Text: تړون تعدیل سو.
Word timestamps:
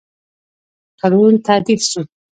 تړون 0.99 1.33
تعدیل 1.45 1.81
سو. 1.89 2.01